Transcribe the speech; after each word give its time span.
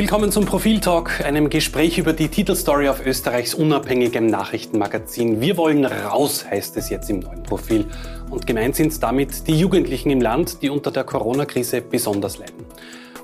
Willkommen 0.00 0.32
zum 0.32 0.46
Profiltalk, 0.46 1.22
einem 1.26 1.50
Gespräch 1.50 1.98
über 1.98 2.14
die 2.14 2.28
Titelstory 2.28 2.88
auf 2.88 3.04
Österreichs 3.04 3.52
unabhängigem 3.52 4.24
Nachrichtenmagazin. 4.24 5.42
Wir 5.42 5.58
wollen 5.58 5.84
raus, 5.84 6.46
heißt 6.50 6.78
es 6.78 6.88
jetzt 6.88 7.10
im 7.10 7.18
neuen 7.18 7.42
Profil. 7.42 7.84
Und 8.30 8.46
gemeint 8.46 8.76
sind 8.76 9.02
damit 9.02 9.46
die 9.46 9.58
Jugendlichen 9.58 10.08
im 10.08 10.22
Land, 10.22 10.62
die 10.62 10.70
unter 10.70 10.90
der 10.90 11.04
Corona-Krise 11.04 11.82
besonders 11.82 12.38
leiden. 12.38 12.64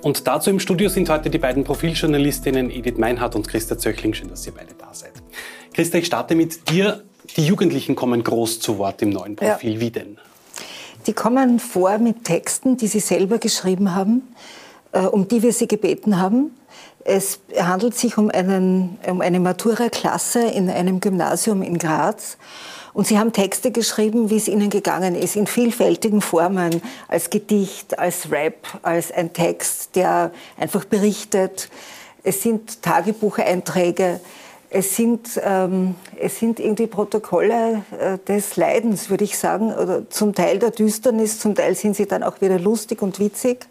Und 0.02 0.26
dazu 0.26 0.50
im 0.50 0.60
Studio 0.60 0.90
sind 0.90 1.08
heute 1.08 1.30
die 1.30 1.38
beiden 1.38 1.64
Profiljournalistinnen 1.64 2.70
Edith 2.70 2.98
Meinhardt 2.98 3.36
und 3.36 3.48
Christa 3.48 3.78
Zöchling. 3.78 4.12
Schön, 4.12 4.28
dass 4.28 4.46
ihr 4.46 4.52
beide 4.52 4.74
da 4.74 4.92
seid. 4.92 5.12
Christa, 5.72 5.96
ich 5.96 6.04
starte 6.04 6.34
mit 6.34 6.68
dir. 6.68 7.04
Die 7.38 7.46
Jugendlichen 7.46 7.96
kommen 7.96 8.22
groß 8.22 8.60
zu 8.60 8.76
Wort 8.76 9.00
im 9.00 9.08
neuen 9.08 9.34
Profil. 9.34 9.74
Ja. 9.76 9.80
Wie 9.80 9.90
denn? 9.90 10.18
Die 11.06 11.14
kommen 11.14 11.58
vor 11.58 11.96
mit 11.96 12.24
Texten, 12.24 12.76
die 12.76 12.86
sie 12.86 13.00
selber 13.00 13.38
geschrieben 13.38 13.94
haben 13.94 14.24
äh, 14.96 15.06
um 15.06 15.28
die 15.28 15.42
wir 15.42 15.52
Sie 15.52 15.68
gebeten 15.68 16.18
haben. 16.18 16.52
Es 17.08 17.38
handelt 17.56 17.96
sich 17.96 18.18
um, 18.18 18.30
einen, 18.30 18.98
um 19.08 19.20
eine 19.20 19.38
Matura-Klasse 19.38 20.40
in 20.40 20.68
einem 20.68 20.98
Gymnasium 20.98 21.62
in 21.62 21.78
Graz. 21.78 22.36
Und 22.94 23.06
Sie 23.06 23.16
haben 23.16 23.32
Texte 23.32 23.70
geschrieben, 23.70 24.28
wie 24.28 24.36
es 24.36 24.48
Ihnen 24.48 24.70
gegangen 24.70 25.14
ist, 25.14 25.36
in 25.36 25.46
vielfältigen 25.46 26.20
Formen, 26.20 26.82
als 27.06 27.30
Gedicht, 27.30 27.96
als 28.00 28.32
Rap, 28.32 28.56
als 28.82 29.12
ein 29.12 29.32
Text, 29.32 29.94
der 29.94 30.32
einfach 30.58 30.84
berichtet. 30.84 31.68
Es 32.24 32.42
sind 32.42 32.82
Tagebucheinträge, 32.82 34.18
es 34.68 34.96
sind, 34.96 35.40
ähm, 35.44 35.94
es 36.20 36.40
sind 36.40 36.58
irgendwie 36.58 36.88
Protokolle 36.88 37.84
äh, 38.00 38.18
des 38.26 38.56
Leidens, 38.56 39.10
würde 39.10 39.22
ich 39.22 39.38
sagen, 39.38 39.72
oder 39.72 40.10
zum 40.10 40.34
Teil 40.34 40.58
der 40.58 40.72
Düsternis, 40.72 41.38
zum 41.38 41.54
Teil 41.54 41.76
sind 41.76 41.94
sie 41.94 42.06
dann 42.06 42.24
auch 42.24 42.40
wieder 42.40 42.58
lustig 42.58 43.00
und 43.00 43.20
witzig. 43.20 43.68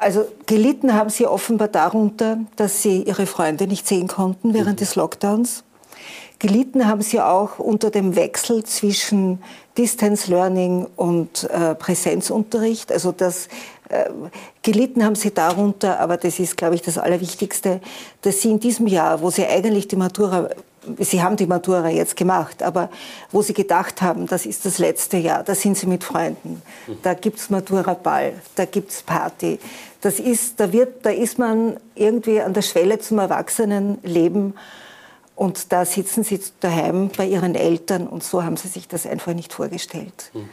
Also 0.00 0.26
gelitten 0.46 0.94
haben 0.94 1.10
sie 1.10 1.26
offenbar 1.26 1.68
darunter, 1.68 2.38
dass 2.56 2.82
sie 2.82 3.02
ihre 3.02 3.26
Freunde 3.26 3.66
nicht 3.66 3.86
sehen 3.86 4.08
konnten 4.08 4.54
während 4.54 4.72
mhm. 4.72 4.76
des 4.76 4.96
Lockdowns. 4.96 5.62
Gelitten 6.38 6.86
haben 6.86 7.02
sie 7.02 7.20
auch 7.20 7.58
unter 7.58 7.90
dem 7.90 8.16
Wechsel 8.16 8.64
zwischen 8.64 9.42
Distance 9.76 10.30
Learning 10.30 10.86
und 10.96 11.44
äh, 11.50 11.74
Präsenzunterricht. 11.74 12.90
Also 12.90 13.12
das 13.12 13.48
äh, 13.90 14.08
gelitten 14.62 15.04
haben 15.04 15.16
sie 15.16 15.34
darunter, 15.34 16.00
aber 16.00 16.16
das 16.16 16.38
ist, 16.38 16.56
glaube 16.56 16.76
ich, 16.76 16.80
das 16.80 16.96
Allerwichtigste, 16.96 17.82
dass 18.22 18.40
sie 18.40 18.52
in 18.52 18.58
diesem 18.58 18.86
Jahr, 18.86 19.20
wo 19.20 19.28
sie 19.28 19.44
eigentlich 19.44 19.86
die 19.86 19.96
Matura 19.96 20.48
Sie 20.98 21.22
haben 21.22 21.36
die 21.36 21.46
Matura 21.46 21.88
jetzt 21.88 22.16
gemacht, 22.16 22.62
aber 22.62 22.90
wo 23.30 23.42
Sie 23.42 23.52
gedacht 23.52 24.00
haben, 24.00 24.26
das 24.26 24.46
ist 24.46 24.64
das 24.64 24.78
letzte 24.78 25.18
Jahr, 25.18 25.42
da 25.42 25.54
sind 25.54 25.76
Sie 25.76 25.86
mit 25.86 26.04
Freunden, 26.04 26.62
da 27.02 27.14
gibt 27.14 27.38
es 27.38 27.50
Matura-Ball, 27.50 28.34
da 28.54 28.64
gibt 28.64 28.90
es 28.90 29.02
Party. 29.02 29.58
Das 30.00 30.18
ist, 30.18 30.58
da, 30.58 30.72
wird, 30.72 31.04
da 31.04 31.10
ist 31.10 31.38
man 31.38 31.76
irgendwie 31.94 32.40
an 32.40 32.54
der 32.54 32.62
Schwelle 32.62 32.98
zum 32.98 33.18
Erwachsenenleben 33.18 34.54
und 35.36 35.72
da 35.72 35.84
sitzen 35.84 36.24
Sie 36.24 36.40
daheim 36.60 37.10
bei 37.14 37.26
Ihren 37.26 37.54
Eltern 37.54 38.06
und 38.06 38.22
so 38.22 38.42
haben 38.42 38.56
Sie 38.56 38.68
sich 38.68 38.88
das 38.88 39.06
einfach 39.06 39.34
nicht 39.34 39.52
vorgestellt. 39.52 40.30
Mhm 40.32 40.48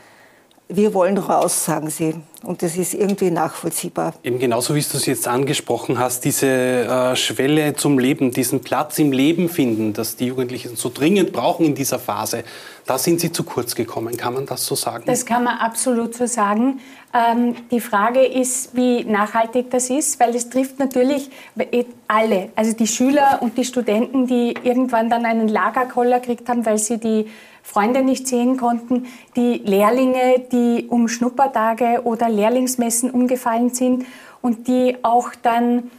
wir 0.70 0.94
wollen 0.94 1.18
raus, 1.18 1.66
sagen 1.66 1.90
sie. 1.90 2.16
Und 2.44 2.62
das 2.62 2.78
ist 2.78 2.94
irgendwie 2.94 3.32
nachvollziehbar. 3.32 4.14
Eben 4.24 4.40
genauso 4.40 4.76
wie 4.76 4.82
du 4.82 4.98
es 4.98 5.06
jetzt 5.06 5.28
angesprochen 5.28 5.98
hast, 5.98 6.24
diese 6.26 6.48
äh, 6.48 7.16
Schwelle 7.16 7.76
zum 7.76 8.00
Leben, 8.00 8.32
diesen 8.32 8.62
Platz 8.62 9.00
im 9.00 9.12
Leben 9.12 9.50
finden, 9.50 9.94
dass 9.94 10.16
die 10.16 10.28
Jugendlichen 10.28 10.76
so 10.76 10.92
dringend 10.94 11.32
brauchen 11.34 11.66
in 11.66 11.76
dieser 11.76 12.00
Phase, 12.00 12.44
da 12.88 12.98
sind 12.98 13.20
sie 13.20 13.32
zu 13.32 13.44
kurz 13.44 13.76
gekommen. 13.76 14.18
Kann 14.18 14.34
man 14.34 14.46
das 14.46 14.66
so 14.66 14.76
sagen? 14.76 15.04
Das 15.06 15.26
kann 15.26 15.44
man 15.44 15.58
absolut 15.58 16.16
so 16.16 16.26
sagen. 16.26 16.80
Ähm, 17.14 17.56
die 17.70 17.82
Frage 17.82 18.26
ist, 18.26 18.76
wie 18.76 19.04
nachhaltig 19.04 19.70
das 19.70 19.90
ist, 19.90 20.20
weil 20.20 20.34
es 20.36 20.50
trifft 20.50 20.80
natürlich 20.80 21.30
alle, 22.08 22.50
also 22.56 22.74
die 22.74 22.88
Schüler 22.88 23.40
und 23.42 23.58
die 23.58 23.66
Studenten, 23.66 24.26
die 24.26 24.56
irgendwann 24.64 25.10
dann 25.10 25.26
einen 25.26 25.50
Lagerkoller 25.50 26.20
gekriegt 26.20 26.48
haben, 26.50 26.66
weil 26.66 26.78
sie 26.78 26.98
die 26.98 27.28
Freunde 27.62 28.02
nicht 28.02 28.28
sehen 28.28 28.56
konnten, 28.56 29.08
die 29.36 29.62
Lehrlinge, 29.66 30.46
die 30.52 30.88
um 30.88 31.10
Schnuppertage 31.10 32.02
oder 32.06 32.30
Lehrlingsmessen 32.30 33.12
umgefallen 33.12 33.74
sind 33.74 34.06
und 34.42 34.70
die 34.70 34.96
auch 35.04 35.32
dann 35.42 35.92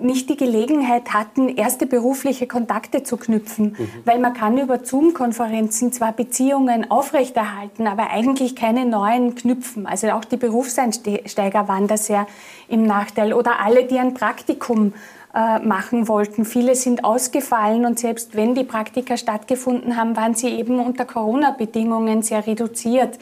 nicht 0.00 0.30
die 0.30 0.36
Gelegenheit 0.36 1.12
hatten, 1.12 1.48
erste 1.48 1.86
berufliche 1.86 2.46
Kontakte 2.46 3.02
zu 3.02 3.16
knüpfen, 3.16 3.76
mhm. 3.76 3.88
weil 4.04 4.20
man 4.20 4.32
kann 4.32 4.56
über 4.56 4.84
Zoom-Konferenzen 4.84 5.92
zwar 5.92 6.12
Beziehungen 6.12 6.90
aufrechterhalten, 6.90 7.88
aber 7.88 8.10
eigentlich 8.10 8.54
keine 8.54 8.86
neuen 8.86 9.34
knüpfen. 9.34 9.86
Also 9.86 10.10
auch 10.10 10.24
die 10.24 10.36
Berufseinsteiger 10.36 11.66
waren 11.66 11.88
da 11.88 11.96
sehr 11.96 12.28
im 12.68 12.84
Nachteil 12.84 13.32
oder 13.32 13.58
alle, 13.58 13.84
die 13.84 13.98
ein 13.98 14.14
Praktikum 14.14 14.92
äh, 15.34 15.58
machen 15.58 16.08
wollten. 16.08 16.44
Viele 16.44 16.74
sind 16.74 17.04
ausgefallen 17.04 17.84
und 17.84 17.98
selbst 17.98 18.36
wenn 18.36 18.54
die 18.54 18.64
Praktika 18.64 19.16
stattgefunden 19.16 19.96
haben, 19.96 20.16
waren 20.16 20.34
sie 20.34 20.48
eben 20.48 20.78
unter 20.78 21.04
Corona-Bedingungen 21.04 22.22
sehr 22.22 22.46
reduziert. 22.46 23.18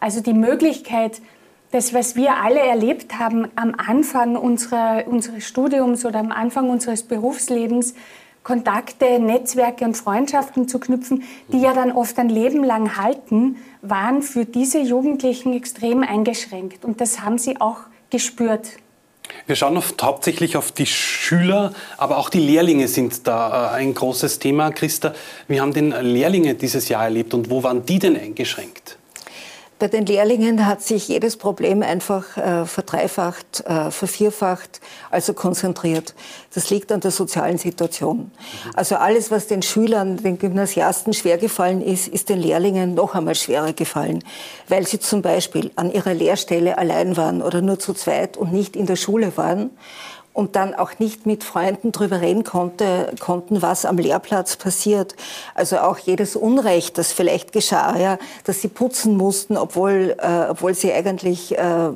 Also 0.00 0.20
die 0.20 0.34
Möglichkeit, 0.34 1.20
das, 1.70 1.92
was 1.92 2.16
wir 2.16 2.36
alle 2.36 2.60
erlebt 2.60 3.18
haben 3.18 3.48
am 3.56 3.74
Anfang 3.76 4.36
unserer, 4.36 5.04
unseres 5.06 5.44
Studiums 5.44 6.04
oder 6.04 6.18
am 6.20 6.32
Anfang 6.32 6.70
unseres 6.70 7.02
Berufslebens, 7.02 7.94
Kontakte, 8.42 9.18
Netzwerke 9.18 9.84
und 9.84 9.94
Freundschaften 9.94 10.68
zu 10.68 10.78
knüpfen, 10.78 11.24
die 11.52 11.60
ja 11.60 11.74
dann 11.74 11.92
oft 11.92 12.18
ein 12.18 12.30
Leben 12.30 12.64
lang 12.64 12.96
halten, 12.96 13.56
waren 13.82 14.22
für 14.22 14.46
diese 14.46 14.78
Jugendlichen 14.78 15.52
extrem 15.52 16.02
eingeschränkt. 16.02 16.84
Und 16.84 17.00
das 17.00 17.20
haben 17.20 17.36
sie 17.36 17.60
auch 17.60 17.80
gespürt. 18.10 18.70
Wir 19.46 19.56
schauen 19.56 19.76
oft 19.76 20.02
hauptsächlich 20.02 20.56
auf 20.56 20.72
die 20.72 20.86
Schüler, 20.86 21.74
aber 21.98 22.16
auch 22.16 22.30
die 22.30 22.40
Lehrlinge 22.40 22.88
sind 22.88 23.26
da 23.26 23.72
äh, 23.72 23.76
ein 23.76 23.92
großes 23.92 24.38
Thema. 24.38 24.70
Christa, 24.70 25.14
wie 25.48 25.60
haben 25.60 25.74
denn 25.74 25.90
Lehrlinge 25.90 26.54
dieses 26.54 26.88
Jahr 26.88 27.04
erlebt 27.04 27.34
und 27.34 27.50
wo 27.50 27.62
waren 27.62 27.84
die 27.84 27.98
denn 27.98 28.16
eingeschränkt? 28.16 28.97
Bei 29.78 29.86
den 29.86 30.06
Lehrlingen 30.06 30.66
hat 30.66 30.82
sich 30.82 31.06
jedes 31.06 31.36
Problem 31.36 31.82
einfach 31.82 32.36
äh, 32.36 32.64
verdreifacht, 32.64 33.64
äh, 33.64 33.92
vervierfacht, 33.92 34.80
also 35.08 35.34
konzentriert. 35.34 36.14
Das 36.52 36.68
liegt 36.70 36.90
an 36.90 36.98
der 36.98 37.12
sozialen 37.12 37.58
Situation. 37.58 38.32
Also 38.74 38.96
alles, 38.96 39.30
was 39.30 39.46
den 39.46 39.62
Schülern, 39.62 40.16
den 40.16 40.38
Gymnasiasten 40.40 41.12
schwergefallen 41.12 41.80
ist, 41.80 42.08
ist 42.08 42.28
den 42.28 42.40
Lehrlingen 42.40 42.94
noch 42.94 43.14
einmal 43.14 43.36
schwerer 43.36 43.72
gefallen, 43.72 44.24
weil 44.66 44.84
sie 44.84 44.98
zum 44.98 45.22
Beispiel 45.22 45.70
an 45.76 45.92
ihrer 45.92 46.12
Lehrstelle 46.12 46.76
allein 46.76 47.16
waren 47.16 47.40
oder 47.40 47.62
nur 47.62 47.78
zu 47.78 47.94
zweit 47.94 48.36
und 48.36 48.52
nicht 48.52 48.74
in 48.74 48.86
der 48.86 48.96
Schule 48.96 49.36
waren 49.36 49.70
und 50.38 50.54
dann 50.54 50.72
auch 50.72 51.00
nicht 51.00 51.26
mit 51.26 51.42
Freunden 51.42 51.90
drüber 51.90 52.20
reden 52.20 52.44
konnte, 52.44 53.12
konnten, 53.18 53.60
was 53.60 53.84
am 53.84 53.98
Lehrplatz 53.98 54.54
passiert. 54.54 55.16
Also 55.56 55.78
auch 55.78 55.98
jedes 55.98 56.36
Unrecht, 56.36 56.96
das 56.96 57.10
vielleicht 57.12 57.50
geschah, 57.50 57.98
ja, 57.98 58.18
dass 58.44 58.62
sie 58.62 58.68
putzen 58.68 59.16
mussten, 59.16 59.56
obwohl, 59.56 60.14
äh, 60.16 60.48
obwohl 60.48 60.74
sie 60.74 60.92
eigentlich 60.92 61.58
äh, 61.58 61.90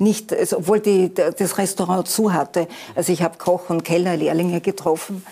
nicht, 0.00 0.32
also 0.32 0.58
obwohl 0.58 0.80
die, 0.80 1.14
das 1.14 1.56
Restaurant 1.56 2.08
zu 2.08 2.32
hatte. 2.32 2.66
Also 2.96 3.12
ich 3.12 3.22
habe 3.22 3.38
Koch- 3.38 3.70
und 3.70 3.84
Kellnerlehrlinge 3.84 4.60
getroffen. 4.60 5.24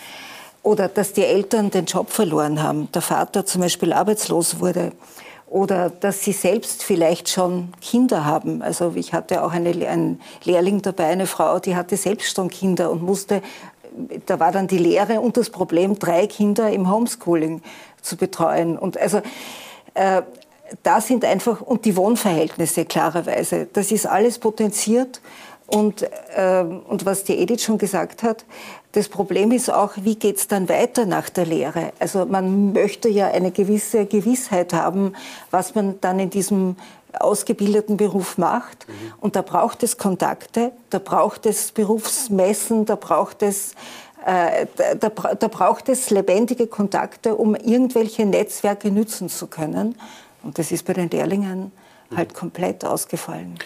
Oder 0.63 0.87
dass 0.87 1.11
die 1.11 1.25
Eltern 1.25 1.69
den 1.69 1.83
Job 1.83 2.11
verloren 2.11 2.63
haben, 2.63 2.89
der 2.93 3.01
Vater 3.01 3.45
zum 3.45 3.59
Beispiel 3.59 3.91
arbeitslos 3.91 4.61
wurde 4.61 4.93
oder 5.49 5.89
dass 5.89 6.23
sie 6.23 6.33
selbst 6.33 6.83
vielleicht 6.83 7.29
schon 7.29 7.71
Kinder 7.79 8.25
haben. 8.25 8.61
Also 8.61 8.93
ich 8.95 9.13
hatte 9.13 9.43
auch 9.43 9.51
eine, 9.51 9.69
einen 9.87 10.21
Lehrling 10.43 10.81
dabei, 10.81 11.05
eine 11.05 11.25
Frau, 11.25 11.59
die 11.59 11.75
hatte 11.75 11.95
selbst 11.95 12.35
schon 12.35 12.49
Kinder 12.49 12.91
und 12.91 13.01
musste, 13.01 13.41
da 14.25 14.39
war 14.39 14.51
dann 14.51 14.67
die 14.67 14.77
Lehre 14.77 15.21
und 15.21 15.37
das 15.37 15.49
Problem, 15.49 15.97
drei 15.97 16.27
Kinder 16.27 16.69
im 16.69 16.91
Homeschooling 16.91 17.61
zu 18.01 18.17
betreuen. 18.17 18.77
Und 18.77 18.97
also 18.97 19.21
äh, 19.93 20.21
da 20.83 20.99
sind 20.99 21.23
einfach, 21.23 21.61
und 21.61 21.85
die 21.85 21.95
Wohnverhältnisse 21.95 22.85
klarerweise, 22.85 23.67
das 23.71 23.91
ist 23.91 24.05
alles 24.05 24.39
potenziert. 24.39 25.21
Und, 25.67 26.03
äh, 26.03 26.63
und 26.87 27.05
was 27.05 27.25
die 27.25 27.37
Edith 27.37 27.61
schon 27.61 27.77
gesagt 27.77 28.23
hat, 28.23 28.45
das 28.93 29.09
Problem 29.09 29.51
ist 29.51 29.69
auch, 29.69 29.91
wie 29.97 30.15
geht 30.15 30.37
es 30.37 30.47
dann 30.47 30.69
weiter 30.69 31.05
nach 31.05 31.29
der 31.29 31.45
Lehre? 31.45 31.91
Also 31.99 32.25
man 32.25 32.71
möchte 32.71 33.09
ja 33.09 33.27
eine 33.27 33.51
gewisse 33.51 34.05
Gewissheit 34.05 34.73
haben, 34.73 35.13
was 35.51 35.75
man 35.75 35.99
dann 35.99 36.19
in 36.19 36.29
diesem 36.29 36.77
ausgebildeten 37.19 37.97
Beruf 37.97 38.37
macht. 38.37 38.87
Mhm. 38.87 38.93
Und 39.19 39.35
da 39.35 39.41
braucht 39.41 39.83
es 39.83 39.97
Kontakte, 39.97 40.71
da 40.89 40.99
braucht 40.99 41.45
es 41.45 41.71
Berufsmessen, 41.73 42.85
da 42.85 42.95
braucht 42.95 43.43
es 43.43 43.73
äh, 44.25 44.65
da, 44.75 45.09
da, 45.09 45.35
da, 45.35 45.47
braucht 45.47 45.89
es 45.89 46.09
lebendige 46.09 46.67
Kontakte, 46.67 47.35
um 47.35 47.55
irgendwelche 47.55 48.25
Netzwerke 48.25 48.91
nützen 48.91 49.29
zu 49.29 49.47
können. 49.47 49.95
Und 50.43 50.59
das 50.59 50.71
ist 50.71 50.85
bei 50.85 50.93
den 50.93 51.09
Lehrlingen 51.09 51.71
halt 52.15 52.33
komplett 52.33 52.83
ausgefallen. 52.83 53.57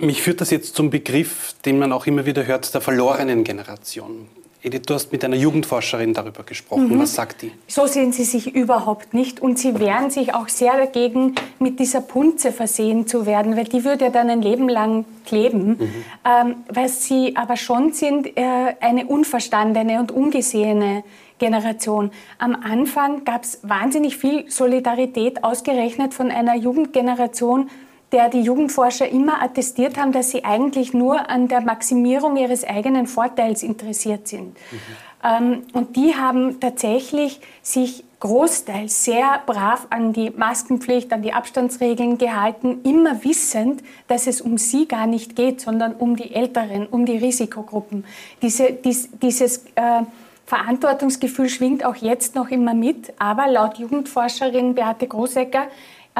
Mich 0.00 0.22
führt 0.22 0.40
das 0.40 0.50
jetzt 0.50 0.74
zum 0.74 0.90
Begriff, 0.90 1.54
den 1.64 1.78
man 1.78 1.92
auch 1.92 2.06
immer 2.06 2.26
wieder 2.26 2.46
hört, 2.46 2.72
der 2.72 2.80
verlorenen 2.80 3.44
Generation. 3.44 4.28
Edith, 4.62 4.82
du 4.86 4.94
hast 4.94 5.10
mit 5.10 5.24
einer 5.24 5.36
Jugendforscherin 5.36 6.12
darüber 6.12 6.42
gesprochen. 6.42 6.88
Mhm. 6.88 6.98
Was 6.98 7.14
sagt 7.14 7.42
die? 7.42 7.52
So 7.66 7.86
sehen 7.86 8.12
sie 8.12 8.24
sich 8.24 8.54
überhaupt 8.54 9.14
nicht. 9.14 9.40
Und 9.40 9.58
sie 9.58 9.78
wehren 9.78 10.10
sich 10.10 10.34
auch 10.34 10.48
sehr 10.48 10.76
dagegen, 10.76 11.34
mit 11.58 11.80
dieser 11.80 12.02
Punze 12.02 12.52
versehen 12.52 13.06
zu 13.06 13.24
werden, 13.24 13.56
weil 13.56 13.64
die 13.64 13.84
würde 13.84 14.06
ja 14.06 14.10
dann 14.10 14.28
ein 14.28 14.42
Leben 14.42 14.68
lang 14.68 15.06
kleben. 15.24 15.68
Mhm. 15.68 16.04
Ähm, 16.26 16.56
was 16.68 17.04
sie 17.04 17.36
aber 17.36 17.56
schon 17.56 17.94
sind, 17.94 18.36
äh, 18.36 18.74
eine 18.80 19.06
unverstandene 19.06 19.98
und 19.98 20.12
ungesehene 20.12 21.04
Generation. 21.38 22.10
Am 22.36 22.54
Anfang 22.54 23.24
gab 23.24 23.44
es 23.44 23.60
wahnsinnig 23.62 24.18
viel 24.18 24.50
Solidarität, 24.50 25.42
ausgerechnet 25.42 26.12
von 26.12 26.30
einer 26.30 26.54
Jugendgeneration, 26.54 27.70
der 28.12 28.28
die 28.28 28.40
Jugendforscher 28.40 29.08
immer 29.08 29.42
attestiert 29.42 29.98
haben, 29.98 30.12
dass 30.12 30.30
sie 30.30 30.44
eigentlich 30.44 30.92
nur 30.92 31.30
an 31.30 31.48
der 31.48 31.60
Maximierung 31.60 32.36
ihres 32.36 32.64
eigenen 32.64 33.06
Vorteils 33.06 33.62
interessiert 33.62 34.26
sind. 34.28 34.56
Mhm. 34.70 35.64
Und 35.74 35.96
die 35.96 36.14
haben 36.14 36.60
tatsächlich 36.60 37.40
sich 37.62 38.04
großteils 38.20 39.04
sehr 39.04 39.40
brav 39.46 39.86
an 39.90 40.12
die 40.12 40.30
Maskenpflicht, 40.30 41.12
an 41.12 41.22
die 41.22 41.32
Abstandsregeln 41.32 42.18
gehalten, 42.18 42.80
immer 42.84 43.24
wissend, 43.24 43.82
dass 44.08 44.26
es 44.26 44.40
um 44.40 44.58
sie 44.58 44.86
gar 44.86 45.06
nicht 45.06 45.36
geht, 45.36 45.60
sondern 45.60 45.94
um 45.94 46.16
die 46.16 46.34
Älteren, 46.34 46.86
um 46.86 47.06
die 47.06 47.16
Risikogruppen. 47.16 48.04
Diese, 48.42 48.72
dies, 48.72 49.10
dieses 49.20 49.66
äh, 49.74 50.02
Verantwortungsgefühl 50.46 51.48
schwingt 51.48 51.84
auch 51.84 51.96
jetzt 51.96 52.34
noch 52.34 52.50
immer 52.50 52.74
mit, 52.74 53.12
aber 53.18 53.46
laut 53.48 53.78
Jugendforscherin 53.78 54.74
Beate 54.74 55.06
Großecker 55.06 55.68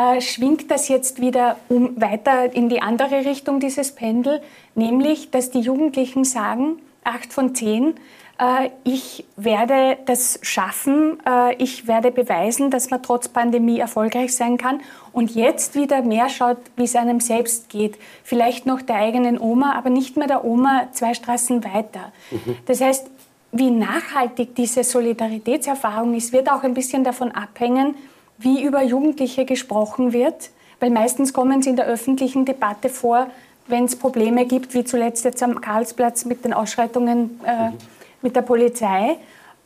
äh, 0.01 0.21
schwingt 0.21 0.71
das 0.71 0.89
jetzt 0.89 1.21
wieder 1.21 1.57
um, 1.69 2.01
weiter 2.01 2.53
in 2.55 2.69
die 2.69 2.81
andere 2.83 3.25
Richtung, 3.25 3.61
dieses 3.61 3.93
Pendel, 3.93 4.41
nämlich, 4.75 5.31
dass 5.31 5.51
die 5.51 5.61
Jugendlichen 5.61 6.25
sagen, 6.25 6.81
acht 7.05 7.33
von 7.33 7.55
zehn, 7.55 7.95
äh, 8.39 8.71
ich 8.85 9.25
werde 9.37 9.99
das 10.07 10.39
schaffen, 10.43 11.19
äh, 11.27 11.55
ich 11.57 11.87
werde 11.87 12.11
beweisen, 12.11 12.71
dass 12.71 12.91
man 12.91 13.03
trotz 13.03 13.29
Pandemie 13.29 13.79
erfolgreich 13.79 14.35
sein 14.35 14.57
kann 14.57 14.81
und 15.13 15.35
jetzt 15.35 15.75
wieder 15.75 16.03
mehr 16.03 16.29
schaut, 16.29 16.59
wie 16.77 16.85
es 16.85 16.97
einem 16.97 17.21
selbst 17.21 17.69
geht. 17.69 17.97
Vielleicht 18.25 18.67
noch 18.67 18.81
der 18.81 18.97
eigenen 18.97 19.39
Oma, 19.39 19.75
aber 19.75 19.91
nicht 19.91 20.17
mehr 20.17 20.29
der 20.29 20.45
Oma 20.45 20.89
zwei 20.93 21.15
Straßen 21.15 21.65
weiter. 21.65 22.13
Mhm. 22.31 22.57
Das 22.67 22.81
heißt, 22.81 23.09
wie 23.53 23.71
nachhaltig 23.71 24.55
diese 24.55 24.85
Solidaritätserfahrung 24.85 26.15
ist, 26.15 26.33
wird 26.33 26.51
auch 26.51 26.63
ein 26.63 26.75
bisschen 26.75 27.03
davon 27.03 27.33
abhängen, 27.33 27.97
wie 28.41 28.63
über 28.63 28.83
Jugendliche 28.83 29.45
gesprochen 29.45 30.13
wird, 30.13 30.51
weil 30.81 30.91
meistens 30.91 31.33
kommen 31.33 31.63
sie 31.63 31.71
in 31.71 31.77
der 31.77 31.87
öffentlichen 31.87 32.45
Debatte 32.45 32.89
vor, 32.89 33.29
wenn 33.67 33.85
es 33.85 33.97
Probleme 33.97 34.47
gibt, 34.47 34.75
wie 34.75 34.85
zuletzt 34.85 35.25
jetzt 35.25 35.43
am 35.43 35.61
Karlsplatz 35.61 36.25
mit 36.25 36.45
den 36.45 36.53
Ausschreitungen 36.53 37.41
äh, 37.45 37.71
mhm. 37.71 37.77
mit 38.23 38.35
der 38.35 38.43
Polizei 38.43 39.17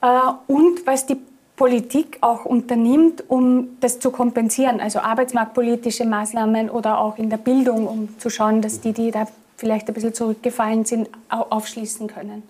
äh, 0.02 0.06
und 0.46 0.86
was 0.86 1.06
die 1.06 1.16
Politik 1.56 2.18
auch 2.20 2.44
unternimmt, 2.44 3.24
um 3.28 3.76
das 3.80 4.00
zu 4.00 4.10
kompensieren, 4.10 4.80
also 4.80 4.98
arbeitsmarktpolitische 4.98 6.04
Maßnahmen 6.04 6.68
oder 6.68 6.98
auch 6.98 7.16
in 7.16 7.30
der 7.30 7.36
Bildung, 7.36 7.86
um 7.86 8.18
zu 8.18 8.28
schauen, 8.28 8.60
dass 8.60 8.80
die, 8.80 8.92
die 8.92 9.12
da 9.12 9.28
vielleicht 9.56 9.86
ein 9.86 9.94
bisschen 9.94 10.14
zurückgefallen 10.14 10.84
sind, 10.84 11.08
aufschließen 11.28 12.08
können. 12.08 12.42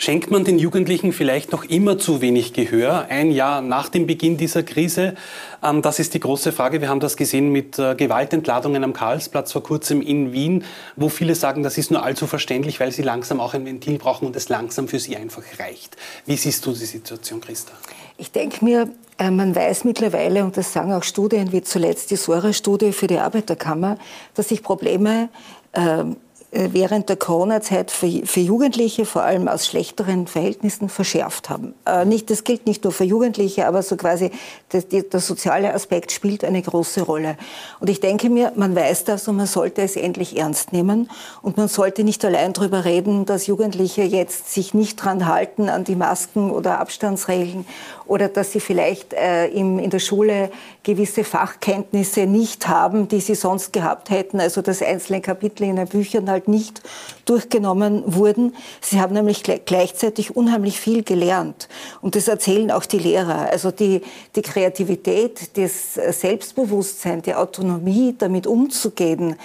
Schenkt 0.00 0.30
man 0.30 0.44
den 0.44 0.60
Jugendlichen 0.60 1.12
vielleicht 1.12 1.50
noch 1.50 1.64
immer 1.64 1.98
zu 1.98 2.20
wenig 2.20 2.52
Gehör, 2.52 3.06
ein 3.08 3.32
Jahr 3.32 3.60
nach 3.60 3.88
dem 3.88 4.06
Beginn 4.06 4.36
dieser 4.36 4.62
Krise? 4.62 5.16
Ähm, 5.60 5.82
das 5.82 5.98
ist 5.98 6.14
die 6.14 6.20
große 6.20 6.52
Frage. 6.52 6.80
Wir 6.80 6.88
haben 6.88 7.00
das 7.00 7.16
gesehen 7.16 7.50
mit 7.50 7.80
äh, 7.80 7.96
Gewaltentladungen 7.96 8.84
am 8.84 8.92
Karlsplatz 8.92 9.50
vor 9.50 9.64
kurzem 9.64 10.00
in 10.00 10.32
Wien, 10.32 10.62
wo 10.94 11.08
viele 11.08 11.34
sagen, 11.34 11.64
das 11.64 11.78
ist 11.78 11.90
nur 11.90 12.04
allzu 12.04 12.28
verständlich, 12.28 12.78
weil 12.78 12.92
sie 12.92 13.02
langsam 13.02 13.40
auch 13.40 13.54
ein 13.54 13.66
Ventil 13.66 13.98
brauchen 13.98 14.28
und 14.28 14.36
es 14.36 14.48
langsam 14.48 14.86
für 14.86 15.00
sie 15.00 15.16
einfach 15.16 15.42
reicht. 15.58 15.96
Wie 16.26 16.36
siehst 16.36 16.64
du 16.64 16.70
die 16.70 16.86
Situation, 16.86 17.40
Christa? 17.40 17.72
Ich 18.18 18.30
denke 18.30 18.64
mir, 18.64 18.92
äh, 19.18 19.32
man 19.32 19.52
weiß 19.52 19.82
mittlerweile, 19.82 20.44
und 20.44 20.56
das 20.56 20.72
sagen 20.72 20.92
auch 20.92 21.02
Studien 21.02 21.50
wie 21.50 21.62
zuletzt 21.62 22.12
die 22.12 22.16
Sora-Studie 22.16 22.92
für 22.92 23.08
die 23.08 23.18
Arbeiterkammer, 23.18 23.98
dass 24.34 24.50
sich 24.50 24.62
Probleme 24.62 25.28
ähm, 25.74 26.12
äh, 26.12 26.27
während 26.50 27.10
der 27.10 27.16
Corona-Zeit 27.16 27.90
für, 27.90 28.24
für, 28.24 28.40
Jugendliche 28.40 29.04
vor 29.04 29.22
allem 29.22 29.48
aus 29.48 29.66
schlechteren 29.66 30.26
Verhältnissen 30.26 30.88
verschärft 30.88 31.50
haben. 31.50 31.74
Äh, 31.84 32.06
nicht, 32.06 32.30
das 32.30 32.42
gilt 32.42 32.66
nicht 32.66 32.84
nur 32.84 32.92
für 32.92 33.04
Jugendliche, 33.04 33.66
aber 33.66 33.82
so 33.82 33.96
quasi 33.96 34.30
das, 34.70 34.88
die, 34.88 35.06
der 35.06 35.20
soziale 35.20 35.74
Aspekt 35.74 36.10
spielt 36.10 36.44
eine 36.44 36.62
große 36.62 37.02
Rolle. 37.02 37.36
Und 37.80 37.90
ich 37.90 38.00
denke 38.00 38.30
mir, 38.30 38.52
man 38.56 38.74
weiß 38.74 39.04
das 39.04 39.28
und 39.28 39.36
man 39.36 39.46
sollte 39.46 39.82
es 39.82 39.96
endlich 39.96 40.38
ernst 40.38 40.72
nehmen. 40.72 41.10
Und 41.42 41.58
man 41.58 41.68
sollte 41.68 42.02
nicht 42.02 42.24
allein 42.24 42.54
darüber 42.54 42.86
reden, 42.86 43.26
dass 43.26 43.46
Jugendliche 43.46 44.02
jetzt 44.02 44.50
sich 44.52 44.72
nicht 44.72 44.96
dran 44.96 45.26
halten 45.26 45.68
an 45.68 45.84
die 45.84 45.96
Masken 45.96 46.50
oder 46.50 46.80
Abstandsregeln 46.80 47.66
oder 48.06 48.28
dass 48.28 48.52
sie 48.52 48.60
vielleicht 48.60 49.12
äh, 49.12 49.48
im, 49.48 49.78
in 49.78 49.90
der 49.90 49.98
Schule 49.98 50.50
gewisse 50.82 51.24
Fachkenntnisse 51.24 52.26
nicht 52.26 52.68
haben, 52.68 53.06
die 53.08 53.20
sie 53.20 53.34
sonst 53.34 53.74
gehabt 53.74 54.08
hätten, 54.08 54.40
also 54.40 54.62
dass 54.62 54.80
einzelne 54.80 55.20
Kapitel 55.20 55.64
in 55.64 55.76
den 55.76 55.86
Büchern 55.86 56.30
halt 56.30 56.37
nicht 56.46 56.82
durchgenommen 57.24 58.02
wurden. 58.06 58.54
Sie 58.80 59.00
haben 59.00 59.14
nämlich 59.14 59.42
gleichzeitig 59.42 60.36
unheimlich 60.36 60.78
viel 60.78 61.02
gelernt. 61.02 61.68
Und 62.00 62.14
das 62.14 62.28
erzählen 62.28 62.70
auch 62.70 62.84
die 62.84 62.98
Lehrer. 62.98 63.50
Also 63.50 63.70
die, 63.70 64.02
die 64.36 64.42
Kreativität, 64.42 65.56
das 65.56 65.94
Selbstbewusstsein, 66.20 67.22
die 67.22 67.34
Autonomie, 67.34 68.14
damit 68.16 68.46
umzugehen, 68.46 69.36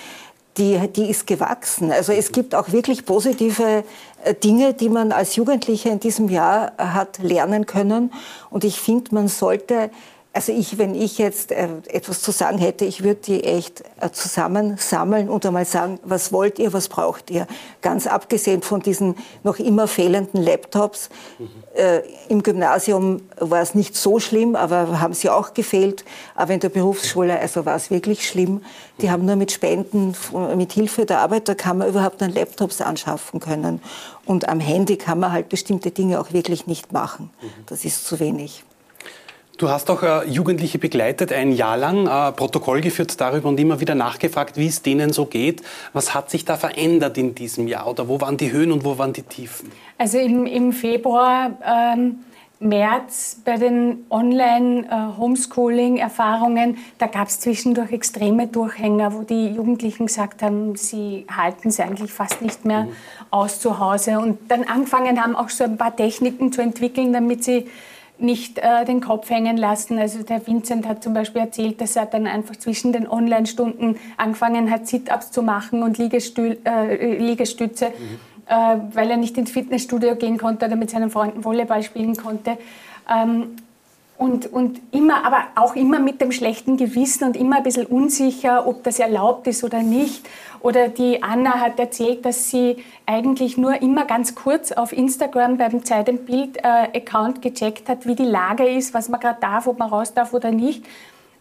die, 0.58 0.80
die 0.90 1.10
ist 1.10 1.26
gewachsen. 1.26 1.92
Also 1.92 2.12
es 2.12 2.32
gibt 2.32 2.54
auch 2.54 2.72
wirklich 2.72 3.06
positive 3.06 3.84
äh, 4.24 4.36
Dinge, 4.36 4.74
die 4.74 4.90
man 4.90 5.12
als 5.12 5.36
Jugendlicher 5.36 5.92
in 5.92 6.00
diesem 6.00 6.30
Jahr 6.30 6.74
hat 6.78 7.20
lernen 7.20 7.66
können. 7.66 8.12
Und 8.50 8.64
ich 8.64 8.80
finde, 8.80 9.16
man 9.16 9.28
sollte 9.28 9.90
also 10.36 10.52
ich, 10.52 10.80
wenn 10.80 10.96
ich 10.96 11.20
jetzt 11.20 11.52
äh, 11.52 11.68
etwas 11.90 12.24
zu 12.24 12.32
sagen 12.32 12.58
hätte, 12.58 12.86
ich 12.86 13.04
würde 13.04 13.22
die 13.22 13.44
echt 13.44 13.84
äh, 14.02 14.10
zusammensammeln 14.12 15.30
und 15.30 15.46
einmal 15.46 15.66
sagen, 15.66 16.00
was 16.04 16.34
wollt 16.34 16.58
ihr, 16.58 16.74
was 16.74 16.90
braucht 16.90 17.30
ihr? 17.30 17.46
Ganz 17.84 18.08
abgesehen 18.08 18.64
von 18.64 18.82
diesen 18.82 19.16
noch 19.44 19.60
immer 19.60 19.88
fehlenden 19.88 20.42
Laptops. 20.42 21.10
Mhm. 21.38 21.50
Im 22.30 22.44
Gymnasium 22.44 23.24
war 23.40 23.62
es 23.62 23.74
nicht 23.74 23.96
so 23.96 24.20
schlimm, 24.20 24.56
aber 24.56 25.02
haben 25.02 25.16
sie 25.16 25.32
auch 25.32 25.56
gefehlt. 25.56 26.06
Aber 26.36 26.54
in 26.54 26.60
der 26.60 26.70
Berufsschule, 26.70 27.40
also 27.40 27.66
war 27.66 27.76
es 27.76 27.90
wirklich 27.90 28.28
schlimm. 28.28 28.62
Die 29.02 29.10
haben 29.10 29.26
nur 29.26 29.36
mit 29.36 29.52
Spenden, 29.52 30.16
mit 30.56 30.72
Hilfe 30.72 31.08
der 31.08 31.22
Arbeiterkammer 31.22 31.88
überhaupt 31.88 32.22
dann 32.22 32.32
Laptops 32.32 32.80
anschaffen 32.80 33.40
können. 33.40 33.82
Und 34.26 34.50
am 34.50 34.60
Handy 34.60 34.98
kann 34.98 35.20
man 35.20 35.32
halt 35.32 35.50
bestimmte 35.50 35.90
Dinge 35.90 36.20
auch 36.22 36.32
wirklich 36.32 36.68
nicht 36.68 36.94
machen. 36.94 37.32
Das 37.66 37.86
ist 37.86 38.06
zu 38.06 38.20
wenig. 38.20 38.64
Du 39.58 39.70
hast 39.70 39.90
auch 39.92 40.02
äh, 40.02 40.26
Jugendliche 40.28 40.80
begleitet, 40.80 41.32
ein 41.32 41.52
Jahr 41.52 41.78
lang, 41.78 42.08
äh, 42.08 42.32
Protokoll 42.32 42.82
geführt 42.82 43.22
darüber 43.22 43.50
und 43.50 43.60
immer 43.60 43.80
wieder 43.80 43.94
nachgefragt, 43.94 44.58
wie 44.58 44.66
es 44.66 44.82
denen 44.82 45.14
so 45.14 45.26
geht. 45.26 45.62
Was 45.94 46.16
hat 46.16 46.32
sich 46.32 46.44
da 46.44 46.58
verändert 46.58 47.20
in 47.20 47.36
diesem 47.36 47.68
Jahr 47.68 47.88
oder 47.88 48.08
wo 48.08 48.20
waren 48.20 48.38
die 48.38 48.52
Höhen 48.52 48.72
und 48.72 48.84
wo 48.84 48.98
waren 48.98 49.14
die 49.14 49.22
Tiefen? 49.22 49.72
Also 50.00 50.18
im, 50.18 50.48
im 50.48 50.74
Februar, 50.74 51.52
ähm, 51.64 52.22
März 52.60 53.42
bei 53.46 53.58
den 53.58 54.06
Online-Homeschooling-Erfahrungen, 54.10 56.74
äh, 56.74 56.78
da 56.98 57.06
gab 57.06 57.28
es 57.28 57.40
zwischendurch 57.40 57.92
extreme 57.92 58.48
Durchhänger, 58.48 59.14
wo 59.14 59.22
die 59.22 59.50
Jugendlichen 59.50 60.08
gesagt 60.08 60.42
haben, 60.42 60.76
sie 60.76 61.28
halten 61.30 61.68
es 61.68 61.80
eigentlich 61.80 62.12
fast 62.12 62.42
nicht 62.42 62.66
mehr 62.66 62.86
mhm. 62.86 62.94
aus 63.30 63.60
zu 63.60 63.80
Hause 63.80 64.18
und 64.18 64.50
dann 64.50 64.64
angefangen 64.64 65.22
haben, 65.22 65.36
auch 65.36 65.50
so 65.50 65.64
ein 65.64 65.78
paar 65.78 65.96
Techniken 65.96 66.52
zu 66.52 66.62
entwickeln, 66.62 67.14
damit 67.14 67.44
sie 67.44 67.68
nicht 68.24 68.60
äh, 68.60 68.86
den 68.86 69.02
Kopf 69.02 69.30
hängen 69.30 69.58
lassen. 69.58 70.00
Also 70.00 70.24
der 70.24 70.46
Vincent 70.46 70.88
hat 70.88 71.04
zum 71.04 71.14
Beispiel 71.14 71.42
erzählt, 71.42 71.82
dass 71.82 71.96
er 71.96 72.06
dann 72.06 72.26
einfach 72.26 72.56
zwischen 72.56 72.94
den 72.94 73.08
Online-Stunden 73.08 73.98
angefangen 74.18 74.72
hat, 74.72 74.88
Sit-ups 74.88 75.32
zu 75.32 75.44
machen 75.44 75.84
und 75.84 75.98
Liegestü 75.98 76.58
äh, 76.66 77.18
Liegestütze, 77.18 77.88
mhm. 77.88 78.20
äh, 78.48 78.96
weil 78.96 79.12
er 79.12 79.18
nicht 79.18 79.38
ins 79.38 79.52
Fitnessstudio 79.52 80.16
gehen 80.16 80.38
konnte 80.38 80.66
oder 80.66 80.76
mit 80.76 80.90
seinen 80.90 81.10
Freunden 81.10 81.44
Volleyball 81.44 81.84
spielen 81.84 82.16
konnte. 82.16 82.58
Ähm, 83.14 83.58
und, 84.24 84.54
und 84.54 84.80
immer, 84.92 85.26
aber 85.26 85.48
auch 85.56 85.76
immer 85.76 86.00
mit 86.00 86.22
dem 86.22 86.32
schlechten 86.32 86.78
Gewissen 86.78 87.26
und 87.26 87.36
immer 87.36 87.58
ein 87.58 87.64
bisschen 87.64 87.86
unsicher, 87.86 88.66
ob 88.66 88.82
das 88.84 89.00
erlaubt 89.00 89.48
ist 89.48 89.66
oder 89.66 89.84
nicht. 89.84 90.26
Oder 90.62 90.88
die 90.88 91.22
Anna 91.22 91.60
hat 91.60 91.78
erzählt, 91.78 92.26
dass 92.26 92.50
sie 92.50 92.78
eigentlich 93.06 93.58
nur 93.58 93.82
immer 93.82 94.06
ganz 94.06 94.34
kurz 94.34 94.72
auf 94.72 94.94
Instagram 94.94 95.58
beim 95.58 95.84
Zeit 95.84 96.08
im 96.08 96.20
Bild-Account 96.20 97.40
äh, 97.46 97.50
gecheckt 97.50 97.90
hat, 97.90 98.06
wie 98.06 98.16
die 98.16 98.24
Lage 98.24 98.66
ist, 98.66 98.94
was 98.94 99.10
man 99.10 99.20
gerade 99.20 99.42
darf, 99.42 99.68
ob 99.68 99.78
man 99.78 99.90
raus 99.90 100.14
darf 100.14 100.34
oder 100.34 100.52
nicht 100.52 100.86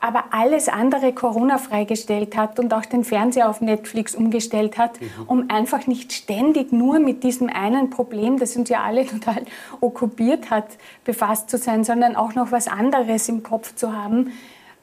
aber 0.03 0.25
alles 0.33 0.69
andere 0.69 1.13
Corona 1.13 1.59
freigestellt 1.59 2.37
hat 2.37 2.59
und 2.59 2.75
auch 2.75 2.85
den 2.85 3.05
Fernseher 3.05 3.49
auf 3.49 3.61
Netflix 3.61 4.17
umgestellt 4.17 4.77
hat, 4.77 5.01
mhm. 5.01 5.07
um 5.29 5.45
einfach 5.49 5.87
nicht 5.87 6.13
ständig 6.13 6.73
nur 6.73 6.99
mit 6.99 7.23
diesem 7.23 7.49
einen 7.49 7.89
Problem, 7.89 8.37
das 8.37 8.57
uns 8.57 8.69
ja 8.69 8.83
alle 8.83 9.07
total 9.07 9.43
okkupiert 9.81 10.51
hat, 10.51 10.67
befasst 11.05 11.51
zu 11.51 11.57
sein, 11.57 11.85
sondern 11.85 12.17
auch 12.17 12.35
noch 12.35 12.51
was 12.51 12.67
anderes 12.67 13.29
im 13.29 13.45
Kopf 13.45 13.77
zu 13.77 13.97
haben. 13.97 14.33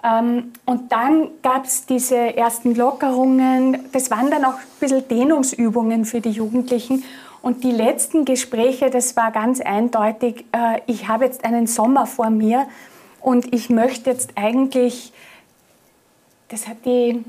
Ähm, 0.04 0.54
und 0.66 0.94
dann 0.94 1.28
gab 1.42 1.66
es 1.66 1.86
diese 1.86 2.16
ersten 2.16 2.74
Lockerungen. 2.74 3.90
Das 3.92 4.12
waren 4.12 4.32
dann 4.32 4.46
auch 4.46 4.54
ein 4.54 4.80
bisschen 4.80 5.06
Dehnungsübungen 5.06 6.06
für 6.06 6.22
die 6.22 6.32
Jugendlichen. 6.32 7.04
Und 7.42 7.66
die 7.66 7.72
letzten 7.72 8.24
Gespräche, 8.24 8.90
das 8.90 9.18
war 9.18 9.32
ganz 9.32 9.60
eindeutig, 9.60 10.46
äh, 10.54 10.80
ich 10.88 11.10
habe 11.10 11.26
jetzt 11.26 11.44
einen 11.44 11.68
Sommer 11.68 12.06
vor 12.06 12.30
mir 12.30 12.68
und 13.22 13.54
ich 13.54 13.70
möchte 13.70 14.10
jetzt 14.10 14.32
eigentlich, 14.36 15.12
das 16.48 16.68
hat 16.68 16.86
die 16.86 17.24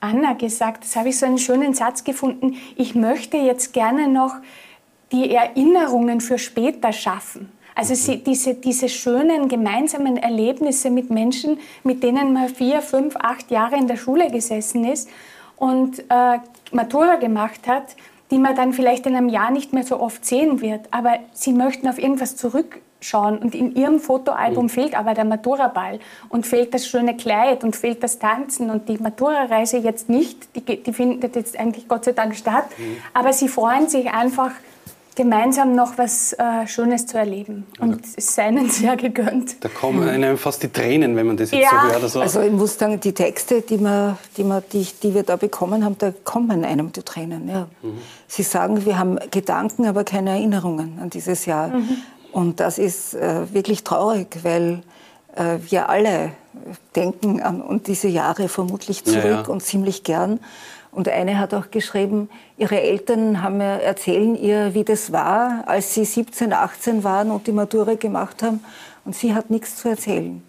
Anna 0.00 0.34
gesagt, 0.34 0.84
das 0.84 0.96
habe 0.96 1.08
ich 1.08 1.18
so 1.18 1.26
einen 1.26 1.38
schönen 1.38 1.74
Satz 1.74 2.04
gefunden, 2.04 2.56
ich 2.76 2.94
möchte 2.94 3.36
jetzt 3.36 3.72
gerne 3.72 4.08
noch 4.08 4.34
die 5.12 5.34
Erinnerungen 5.34 6.20
für 6.20 6.38
später 6.38 6.92
schaffen. 6.92 7.52
Also 7.74 7.94
sie, 7.94 8.24
diese, 8.24 8.54
diese 8.54 8.88
schönen 8.88 9.48
gemeinsamen 9.48 10.16
Erlebnisse 10.16 10.90
mit 10.90 11.10
Menschen, 11.10 11.58
mit 11.84 12.02
denen 12.02 12.32
man 12.32 12.48
vier, 12.48 12.80
fünf, 12.80 13.16
acht 13.16 13.50
Jahre 13.50 13.76
in 13.76 13.86
der 13.86 13.96
Schule 13.96 14.30
gesessen 14.30 14.84
ist 14.84 15.10
und 15.56 16.00
äh, 16.08 16.38
Matura 16.72 17.16
gemacht 17.16 17.68
hat, 17.68 17.94
die 18.30 18.38
man 18.38 18.54
dann 18.54 18.72
vielleicht 18.72 19.06
in 19.06 19.16
einem 19.16 19.28
Jahr 19.28 19.50
nicht 19.50 19.72
mehr 19.72 19.84
so 19.84 20.00
oft 20.00 20.24
sehen 20.24 20.60
wird. 20.60 20.86
Aber 20.90 21.18
sie 21.32 21.52
möchten 21.52 21.88
auf 21.88 21.98
irgendwas 21.98 22.36
zurückschauen 22.36 23.38
und 23.38 23.54
in 23.54 23.74
ihrem 23.74 24.00
Fotoalbum 24.00 24.64
mhm. 24.64 24.70
fehlt 24.70 24.98
aber 24.98 25.14
der 25.14 25.24
Maturaball 25.24 26.00
und 26.28 26.46
fehlt 26.46 26.74
das 26.74 26.86
schöne 26.86 27.16
Kleid 27.16 27.62
und 27.62 27.76
fehlt 27.76 28.02
das 28.02 28.18
Tanzen 28.18 28.70
und 28.70 28.88
die 28.88 28.98
Matura-Reise 28.98 29.78
jetzt 29.78 30.08
nicht, 30.08 30.48
die, 30.56 30.82
die 30.82 30.92
findet 30.92 31.36
jetzt 31.36 31.58
eigentlich 31.58 31.88
Gott 31.88 32.04
sei 32.04 32.12
Dank 32.12 32.34
statt, 32.34 32.66
mhm. 32.76 32.96
aber 33.14 33.32
sie 33.32 33.48
freuen 33.48 33.88
sich 33.88 34.10
einfach 34.10 34.52
gemeinsam 35.16 35.74
noch 35.74 35.98
was 35.98 36.34
äh, 36.34 36.66
Schönes 36.66 37.06
zu 37.06 37.18
erleben. 37.18 37.66
Und 37.80 38.02
es 38.16 38.34
sei 38.34 38.50
ihnen 38.50 38.70
sehr 38.70 38.96
gegönnt. 38.96 39.56
Da 39.64 39.68
kommen 39.68 40.08
einem 40.08 40.38
fast 40.38 40.62
die 40.62 40.68
Tränen, 40.68 41.16
wenn 41.16 41.26
man 41.26 41.36
das 41.36 41.50
jetzt 41.50 41.62
ja. 41.62 41.70
so 41.70 41.92
hört. 41.92 42.02
Also, 42.02 42.20
also 42.20 42.40
ich 42.42 42.52
muss 42.52 42.78
sagen, 42.78 43.00
die 43.00 43.12
Texte, 43.12 43.62
die, 43.62 43.80
wir, 43.80 44.18
die, 44.36 44.44
wir, 44.44 44.60
die, 44.60 44.86
die 45.02 45.14
wir 45.14 45.22
da 45.22 45.36
bekommen 45.36 45.84
haben, 45.84 45.96
da 45.98 46.12
kommen 46.22 46.64
einem 46.64 46.92
die 46.92 47.02
Tränen. 47.02 47.48
Ja. 47.48 47.66
Mhm. 47.82 47.98
Sie 48.28 48.42
sagen, 48.42 48.84
wir 48.84 48.98
haben 48.98 49.18
Gedanken, 49.30 49.86
aber 49.86 50.04
keine 50.04 50.30
Erinnerungen 50.30 50.98
an 51.00 51.10
dieses 51.10 51.46
Jahr. 51.46 51.68
Mhm. 51.68 51.96
Und 52.32 52.60
das 52.60 52.78
ist 52.78 53.14
äh, 53.14 53.52
wirklich 53.54 53.82
traurig, 53.82 54.40
weil 54.42 54.82
äh, 55.34 55.56
wir 55.70 55.88
alle 55.88 56.32
denken 56.94 57.40
an 57.40 57.80
diese 57.86 58.08
Jahre 58.08 58.48
vermutlich 58.48 59.04
zurück 59.04 59.24
ja, 59.24 59.42
ja. 59.42 59.48
und 59.48 59.62
ziemlich 59.62 60.04
gern. 60.04 60.40
Und 60.96 61.10
eine 61.10 61.38
hat 61.38 61.52
auch 61.52 61.70
geschrieben, 61.70 62.30
ihre 62.56 62.80
Eltern 62.80 63.42
haben 63.42 63.58
mir, 63.58 63.82
erzählen 63.82 64.34
ihr, 64.34 64.72
wie 64.72 64.82
das 64.82 65.12
war, 65.12 65.64
als 65.66 65.92
sie 65.92 66.06
17, 66.06 66.54
18 66.54 67.04
waren 67.04 67.30
und 67.30 67.46
die 67.46 67.52
Matura 67.52 67.96
gemacht 67.96 68.42
haben. 68.42 68.64
Und 69.04 69.14
sie 69.14 69.34
hat 69.34 69.50
nichts 69.50 69.76
zu 69.76 69.90
erzählen. 69.90 70.42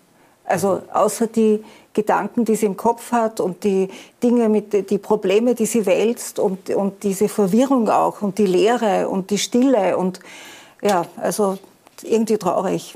Also 0.45 0.83
außer 0.93 1.27
die 1.27 1.61
Gedanken, 1.91 2.45
die 2.45 2.55
sie 2.55 2.65
im 2.65 2.77
Kopf 2.77 3.11
hat 3.11 3.41
und 3.41 3.65
die 3.65 3.89
Dinge, 4.23 4.47
mit, 4.47 4.89
die 4.89 4.97
Probleme, 4.97 5.53
die 5.53 5.65
sie 5.65 5.85
wälzt 5.85 6.39
und, 6.39 6.69
und 6.69 7.03
diese 7.03 7.27
Verwirrung 7.27 7.89
auch 7.89 8.21
und 8.21 8.37
die 8.37 8.45
Leere 8.45 9.09
und 9.09 9.31
die 9.31 9.39
Stille 9.39 9.97
und 9.97 10.21
ja, 10.81 11.03
also 11.17 11.57
irgendwie 12.03 12.37
traurig. 12.37 12.95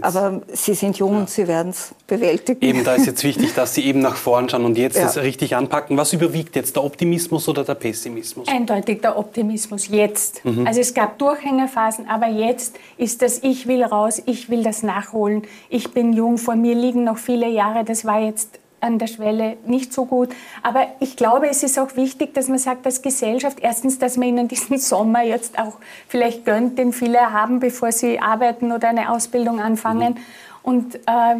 Aber 0.00 0.42
Sie 0.52 0.74
sind 0.74 0.98
jung 0.98 1.12
ja. 1.12 1.18
und 1.20 1.30
Sie 1.30 1.48
werden 1.48 1.70
es 1.70 1.94
bewältigen. 2.06 2.64
Eben, 2.64 2.84
da 2.84 2.94
ist 2.94 3.06
jetzt 3.06 3.24
wichtig, 3.24 3.54
dass 3.54 3.74
Sie 3.74 3.84
eben 3.84 4.00
nach 4.00 4.16
vorn 4.16 4.48
schauen 4.48 4.64
und 4.64 4.78
jetzt 4.78 4.96
ja. 4.96 5.04
das 5.04 5.16
richtig 5.18 5.56
anpacken. 5.56 5.96
Was 5.96 6.12
überwiegt 6.12 6.56
jetzt, 6.56 6.76
der 6.76 6.84
Optimismus 6.84 7.48
oder 7.48 7.64
der 7.64 7.74
Pessimismus? 7.74 8.48
Eindeutig 8.48 9.00
der 9.00 9.18
Optimismus, 9.18 9.88
jetzt. 9.88 10.44
Mhm. 10.44 10.66
Also 10.66 10.80
es 10.80 10.94
gab 10.94 11.18
Durchhängerphasen, 11.18 12.08
aber 12.08 12.28
jetzt 12.28 12.76
ist 12.96 13.22
das, 13.22 13.42
ich 13.42 13.66
will 13.66 13.82
raus, 13.82 14.22
ich 14.26 14.48
will 14.48 14.62
das 14.62 14.82
nachholen, 14.82 15.42
ich 15.68 15.92
bin 15.92 16.12
jung, 16.12 16.38
vor 16.38 16.56
mir 16.56 16.74
liegen 16.74 17.04
noch 17.04 17.18
viele 17.18 17.48
Jahre, 17.48 17.84
das 17.84 18.04
war 18.04 18.20
jetzt 18.20 18.58
an 18.80 18.98
der 18.98 19.06
Schwelle 19.06 19.56
nicht 19.66 19.92
so 19.92 20.04
gut. 20.04 20.30
Aber 20.62 20.86
ich 21.00 21.16
glaube, 21.16 21.48
es 21.48 21.62
ist 21.62 21.78
auch 21.78 21.96
wichtig, 21.96 22.34
dass 22.34 22.48
man 22.48 22.58
sagt, 22.58 22.86
als 22.86 23.02
Gesellschaft, 23.02 23.58
erstens, 23.60 23.98
dass 23.98 24.16
man 24.16 24.28
ihnen 24.28 24.48
diesen 24.48 24.78
Sommer 24.78 25.22
jetzt 25.22 25.58
auch 25.58 25.74
vielleicht 26.08 26.44
gönnt, 26.44 26.78
den 26.78 26.92
viele 26.92 27.32
haben, 27.32 27.60
bevor 27.60 27.92
sie 27.92 28.20
arbeiten 28.20 28.72
oder 28.72 28.88
eine 28.88 29.10
Ausbildung 29.10 29.60
anfangen. 29.60 30.14
Mhm. 30.14 30.18
Und 30.62 30.94
äh, 30.94 31.36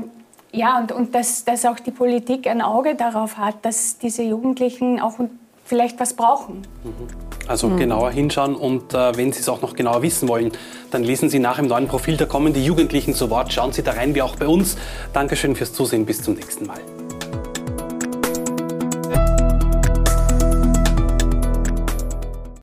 ja, 0.52 0.78
und, 0.78 0.92
und 0.92 1.14
dass, 1.14 1.44
dass 1.44 1.64
auch 1.66 1.78
die 1.78 1.90
Politik 1.90 2.46
ein 2.46 2.62
Auge 2.62 2.94
darauf 2.94 3.36
hat, 3.36 3.56
dass 3.62 3.98
diese 3.98 4.22
Jugendlichen 4.22 5.00
auch 5.00 5.14
vielleicht 5.64 6.00
was 6.00 6.14
brauchen. 6.14 6.62
Mhm. 6.84 7.28
Also 7.46 7.68
mhm. 7.68 7.78
genauer 7.78 8.10
hinschauen 8.10 8.54
und 8.54 8.92
äh, 8.92 9.16
wenn 9.16 9.32
Sie 9.32 9.40
es 9.40 9.48
auch 9.48 9.62
noch 9.62 9.74
genauer 9.74 10.02
wissen 10.02 10.28
wollen, 10.28 10.52
dann 10.90 11.02
lesen 11.02 11.30
Sie 11.30 11.38
nach 11.38 11.58
im 11.58 11.66
neuen 11.66 11.88
Profil, 11.88 12.16
da 12.16 12.26
kommen 12.26 12.52
die 12.52 12.64
Jugendlichen 12.64 13.14
zu 13.14 13.30
Wort. 13.30 13.52
Schauen 13.52 13.72
Sie 13.72 13.82
da 13.82 13.92
rein, 13.92 14.14
wie 14.14 14.22
auch 14.22 14.36
bei 14.36 14.46
uns. 14.46 14.76
Dankeschön 15.14 15.56
fürs 15.56 15.72
Zusehen, 15.72 16.04
bis 16.04 16.22
zum 16.22 16.34
nächsten 16.34 16.66
Mal. 16.66 16.80